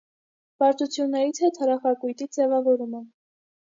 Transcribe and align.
Բարդություններից 0.63 1.43
է 1.51 1.53
թարախակույտի 1.61 2.31
ձևավորումը։ 2.35 3.09